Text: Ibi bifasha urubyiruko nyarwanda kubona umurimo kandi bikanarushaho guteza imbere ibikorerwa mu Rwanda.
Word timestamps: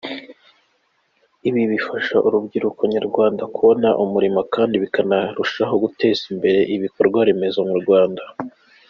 Ibi 1.49 1.63
bifasha 1.71 2.15
urubyiruko 2.27 2.81
nyarwanda 2.93 3.43
kubona 3.55 3.89
umurimo 4.03 4.41
kandi 4.53 4.75
bikanarushaho 4.83 5.73
guteza 5.83 6.23
imbere 6.33 6.59
ibikorerwa 6.75 7.21
mu 7.71 7.77
Rwanda. 7.83 8.23